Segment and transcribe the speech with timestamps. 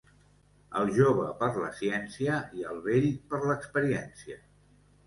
[0.79, 4.43] El jove per la ciència i el vell per l'experiència.